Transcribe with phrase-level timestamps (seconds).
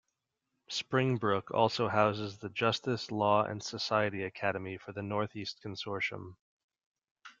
[0.67, 6.37] Springbrook also houses the Justice, Law and Society Academy for the Northeast Consortium.